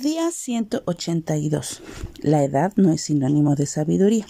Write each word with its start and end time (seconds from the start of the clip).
Día 0.00 0.30
182. 0.30 1.82
La 2.20 2.44
edad 2.44 2.72
no 2.76 2.92
es 2.92 3.00
sinónimo 3.00 3.56
de 3.56 3.66
sabiduría. 3.66 4.26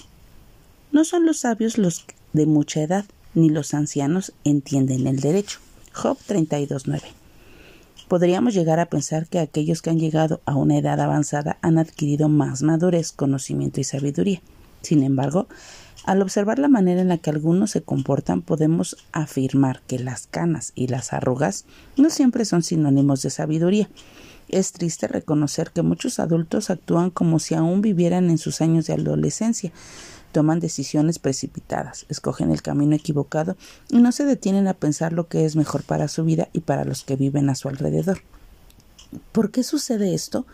No 0.93 1.05
son 1.05 1.27
los 1.27 1.41
sabios 1.41 1.77
los 1.77 2.07
de 2.33 2.47
mucha 2.47 2.81
edad, 2.81 3.05
ni 3.35 3.51
los 3.51 3.75
ancianos 3.75 4.33
entienden 4.45 5.07
el 5.07 5.21
derecho. 5.21 5.59
Job 5.93 6.17
32.9. 6.27 7.03
Podríamos 8.09 8.55
llegar 8.55 8.81
a 8.81 8.87
pensar 8.87 9.27
que 9.27 9.41
aquellos 9.41 9.83
que 9.83 9.91
han 9.91 9.99
llegado 9.99 10.41
a 10.47 10.55
una 10.55 10.79
edad 10.79 10.99
avanzada 11.01 11.59
han 11.61 11.77
adquirido 11.77 12.31
más 12.31 12.63
madurez, 12.63 13.13
conocimiento 13.13 13.79
y 13.79 13.85
sabiduría. 13.85 14.41
Sin 14.81 15.03
embargo, 15.03 15.49
al 16.07 16.23
observar 16.23 16.59
la 16.59 16.69
manera 16.69 17.03
en 17.03 17.09
la 17.09 17.19
que 17.19 17.29
algunos 17.29 17.73
se 17.73 17.83
comportan, 17.83 18.41
podemos 18.41 18.97
afirmar 19.13 19.83
que 19.87 19.99
las 19.99 20.29
canas 20.29 20.73
y 20.75 20.87
las 20.87 21.13
arrugas 21.13 21.67
no 21.99 22.09
siempre 22.09 22.47
son 22.47 22.63
sinónimos 22.63 23.21
de 23.21 23.29
sabiduría. 23.29 23.91
Es 24.49 24.73
triste 24.73 25.09
reconocer 25.09 25.71
que 25.73 25.83
muchos 25.83 26.19
adultos 26.19 26.71
actúan 26.71 27.11
como 27.11 27.39
si 27.39 27.55
aún 27.55 27.83
vivieran 27.83 28.31
en 28.31 28.39
sus 28.39 28.61
años 28.61 28.87
de 28.87 28.95
adolescencia. 28.95 29.73
Toman 30.33 30.61
decisiones 30.61 31.19
precipitadas, 31.19 32.07
escogen 32.09 32.51
el 32.51 32.63
camino 32.63 32.95
equivocado 32.95 33.57
y 33.91 33.99
no 33.99 34.13
se 34.13 34.25
detienen 34.25 34.67
a 34.67 34.75
pensar 34.75 35.13
lo 35.13 35.29
que 35.29 35.45
es 35.45 35.57
mejor 35.57 35.83
para 35.83 36.09
su 36.09 36.25
vida 36.25 36.49
y 36.53 36.61
para 36.61 36.85
los 36.85 37.05
que 37.05 37.17
viven 37.17 37.51
a 37.51 37.55
su 37.55 37.69
alrededor. 37.69 38.23
¿Por 39.33 39.51
qué 39.51 39.63
sucede 39.63 40.15
esto? 40.15 40.47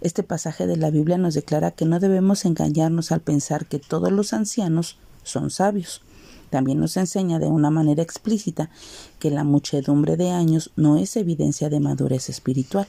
Este 0.00 0.22
pasaje 0.22 0.66
de 0.66 0.76
la 0.76 0.90
Biblia 0.90 1.16
nos 1.16 1.34
declara 1.34 1.70
que 1.70 1.84
no 1.84 2.00
debemos 2.00 2.44
engañarnos 2.44 3.12
al 3.12 3.20
pensar 3.20 3.66
que 3.66 3.78
todos 3.78 4.10
los 4.10 4.32
ancianos 4.32 4.98
son 5.22 5.50
sabios. 5.50 6.02
También 6.50 6.80
nos 6.80 6.96
enseña 6.96 7.38
de 7.38 7.46
una 7.46 7.70
manera 7.70 8.02
explícita 8.02 8.68
que 9.18 9.30
la 9.30 9.44
muchedumbre 9.44 10.16
de 10.16 10.30
años 10.30 10.70
no 10.76 10.96
es 10.98 11.16
evidencia 11.16 11.70
de 11.70 11.80
madurez 11.80 12.28
espiritual. 12.28 12.86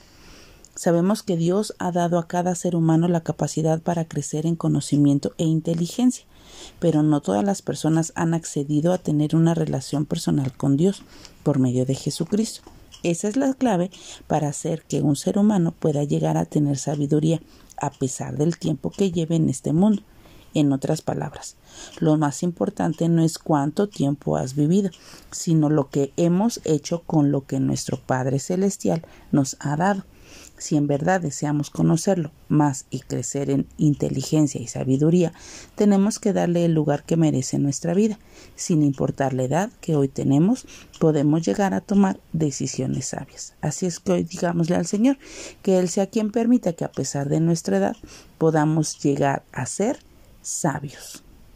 Sabemos 0.75 1.21
que 1.21 1.37
Dios 1.37 1.75
ha 1.77 1.91
dado 1.91 2.17
a 2.17 2.27
cada 2.27 2.55
ser 2.55 2.75
humano 2.75 3.07
la 3.07 3.21
capacidad 3.21 3.79
para 3.79 4.05
crecer 4.05 4.47
en 4.47 4.55
conocimiento 4.55 5.33
e 5.38 5.43
inteligencia, 5.43 6.25
pero 6.80 7.03
no 7.03 7.21
todas 7.21 7.43
las 7.43 7.61
personas 7.61 8.11
han 8.15 8.33
accedido 8.33 8.91
a 8.91 8.97
tener 8.97 9.35
una 9.35 9.53
relación 9.53 10.05
personal 10.05 10.52
con 10.57 10.75
Dios 10.75 11.03
por 11.43 11.59
medio 11.59 11.85
de 11.85 11.93
Jesucristo. 11.93 12.61
Esa 13.03 13.27
es 13.27 13.35
la 13.35 13.53
clave 13.53 13.91
para 14.27 14.47
hacer 14.47 14.81
que 14.83 15.02
un 15.02 15.15
ser 15.15 15.38
humano 15.38 15.73
pueda 15.77 16.05
llegar 16.05 16.38
a 16.38 16.45
tener 16.45 16.77
sabiduría 16.77 17.39
a 17.77 17.91
pesar 17.91 18.37
del 18.37 18.58
tiempo 18.58 18.89
que 18.89 19.11
lleve 19.11 19.35
en 19.35 19.49
este 19.49 19.73
mundo. 19.73 20.02
En 20.55 20.71
otras 20.71 21.02
palabras, 21.02 21.55
lo 21.99 22.15
más 22.17 22.43
importante 22.43 23.09
no 23.09 23.23
es 23.23 23.39
cuánto 23.39 23.89
tiempo 23.89 24.37
has 24.37 24.55
vivido, 24.55 24.89
sino 25.31 25.69
lo 25.69 25.89
que 25.89 26.13
hemos 26.15 26.61
hecho 26.63 27.02
con 27.03 27.31
lo 27.31 27.45
que 27.45 27.59
nuestro 27.59 27.99
Padre 27.99 28.39
Celestial 28.39 29.03
nos 29.31 29.58
ha 29.59 29.75
dado. 29.75 30.03
Si 30.57 30.77
en 30.77 30.87
verdad 30.87 31.19
deseamos 31.19 31.69
conocerlo 31.69 32.31
más 32.47 32.85
y 32.89 33.01
crecer 33.01 33.49
en 33.49 33.67
inteligencia 33.77 34.61
y 34.61 34.67
sabiduría, 34.67 35.33
tenemos 35.75 36.19
que 36.19 36.31
darle 36.31 36.65
el 36.65 36.73
lugar 36.73 37.03
que 37.03 37.17
merece 37.17 37.59
nuestra 37.59 37.93
vida. 37.93 38.19
Sin 38.55 38.83
importar 38.83 39.33
la 39.33 39.43
edad 39.43 39.71
que 39.81 39.95
hoy 39.95 40.07
tenemos, 40.07 40.65
podemos 40.99 41.45
llegar 41.45 41.73
a 41.73 41.81
tomar 41.81 42.19
decisiones 42.31 43.07
sabias. 43.07 43.55
Así 43.61 43.85
es 43.85 43.99
que 43.99 44.13
hoy 44.13 44.23
digámosle 44.23 44.75
al 44.75 44.85
Señor 44.85 45.17
que 45.61 45.79
Él 45.79 45.89
sea 45.89 46.07
quien 46.07 46.31
permita 46.31 46.73
que 46.73 46.85
a 46.85 46.91
pesar 46.91 47.29
de 47.29 47.39
nuestra 47.39 47.77
edad 47.77 47.97
podamos 48.37 48.99
llegar 49.03 49.43
a 49.51 49.65
ser 49.65 49.99
sabios. 50.41 51.22